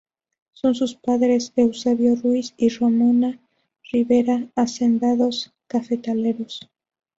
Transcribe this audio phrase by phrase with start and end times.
[0.53, 3.37] Son su padres Eusebio Rius y Ramona
[3.91, 6.67] Rivera, hacendados cafetaleros.